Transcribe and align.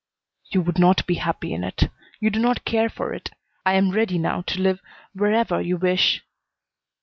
"You 0.49 0.63
would 0.63 0.79
not 0.79 1.05
be 1.05 1.13
happy 1.21 1.53
in 1.53 1.63
it. 1.63 1.83
You 2.19 2.31
do 2.31 2.39
not 2.39 2.65
care 2.65 2.89
for 2.89 3.13
it. 3.13 3.29
I 3.67 3.73
am 3.73 3.91
ready 3.91 4.17
now 4.17 4.41
to 4.47 4.59
live 4.59 4.81
wherever 5.13 5.61
you 5.61 5.77
wish." 5.77 6.23